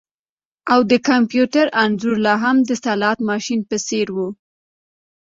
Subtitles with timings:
[0.73, 4.17] او د کمپیوټر انځور لاهم د سلاټ ماشین په څیر و